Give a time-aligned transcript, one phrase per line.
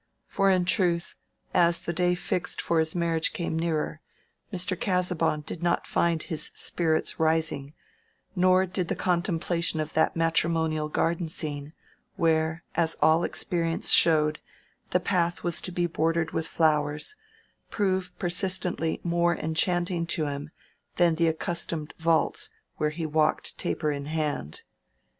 [0.25, 1.13] For in truth,
[1.53, 4.01] as the day fixed for his marriage came nearer,
[4.51, 4.75] Mr.
[4.75, 7.75] Casaubon did not find his spirits rising;
[8.35, 11.73] nor did the contemplation of that matrimonial garden scene,
[12.15, 14.39] where, as all experience showed,
[14.89, 17.15] the path was to be bordered with flowers,
[17.69, 20.49] prove persistently more enchanting to him
[20.95, 24.63] than the accustomed vaults where he walked taper in hand.